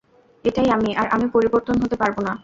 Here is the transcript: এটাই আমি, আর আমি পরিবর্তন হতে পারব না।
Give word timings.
এটাই 0.45 0.69
আমি, 0.69 0.89
আর 0.95 1.07
আমি 1.11 1.25
পরিবর্তন 1.33 1.75
হতে 1.83 1.95
পারব 1.95 2.17
না। 2.19 2.33